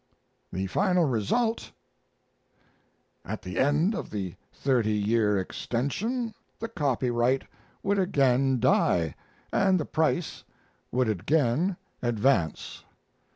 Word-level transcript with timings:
The 0.51 0.65
Final 0.65 1.05
Result: 1.05 1.71
At 3.23 3.43
the 3.43 3.59
end 3.59 3.93
of 3.93 4.09
the 4.09 4.33
thirty 4.51 4.93
year 4.97 5.37
extension 5.37 6.33
the 6.57 6.69
copyright 6.69 7.43
would 7.83 7.99
again 7.99 8.59
die, 8.59 9.13
and 9.53 9.79
the 9.79 9.85
price 9.85 10.43
would 10.91 11.07
again 11.07 11.77
advance. 12.01 12.83